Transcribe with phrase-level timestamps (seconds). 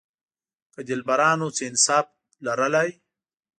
[0.73, 2.05] که دلبرانو څه انصاف
[2.45, 2.89] لرلای.